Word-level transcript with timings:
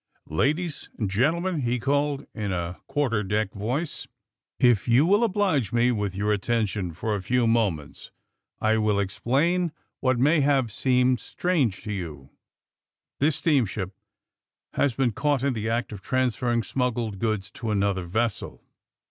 '^Ladies 0.27 0.89
and 0.97 1.11
gentlemen," 1.11 1.59
he 1.61 1.77
called, 1.77 2.25
in 2.33 2.51
a 2.51 2.81
qnar 2.89 3.11
ter 3.11 3.21
deck 3.21 3.53
voice, 3.53 4.07
^4f 4.59 4.87
yon 4.87 5.07
will 5.07 5.23
oblige 5.23 5.71
me 5.71 5.91
with 5.91 6.15
yonr 6.15 6.33
attention 6.33 6.91
for 6.91 7.13
a 7.13 7.21
few 7.21 7.45
moments 7.45 8.09
I 8.59 8.77
will 8.79 8.99
explain 8.99 9.71
what 9.99 10.17
may 10.17 10.41
have 10.41 10.71
seemed 10.71 11.19
strange 11.19 11.83
to 11.83 11.91
yon. 11.91 12.31
This 13.19 13.35
steam 13.35 13.67
ship 13.67 13.95
has 14.73 14.95
been 14.95 15.11
caught 15.11 15.43
in 15.43 15.53
the 15.53 15.69
act 15.69 15.91
of 15.91 16.01
transferring 16.01 16.63
smuggled 16.63 17.19
goods 17.19 17.51
to 17.51 17.69
another 17.69 18.05
vessel. 18.07 18.63